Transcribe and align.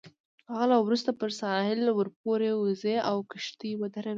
له 0.47 0.51
هغه 0.61 0.77
وروسته 0.85 1.11
پر 1.19 1.29
ساحل 1.39 1.81
ورپورې 1.93 2.51
وزئ 2.63 2.97
او 3.09 3.17
کښتۍ 3.31 3.71
ودروئ. 3.77 4.09